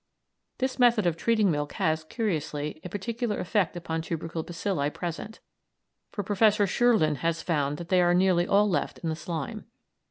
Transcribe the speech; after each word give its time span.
This 0.57 0.79
method 0.79 1.05
of 1.05 1.15
treating 1.15 1.51
milk 1.51 1.73
has, 1.73 2.03
curiously, 2.03 2.81
a 2.83 2.89
particular 2.89 3.37
effect 3.39 3.77
upon 3.77 4.01
tubercle 4.01 4.41
bacilli 4.43 4.89
present, 4.91 5.39
for 6.11 6.23
Professor 6.23 6.65
Scheurlen 6.65 7.17
has 7.17 7.43
found 7.43 7.77
that 7.77 7.89
they 7.89 8.01
are 8.01 8.15
nearly 8.15 8.47
all 8.47 8.67
left 8.67 8.97
in 8.97 9.09
the 9.09 9.15
slime. 9.15 9.65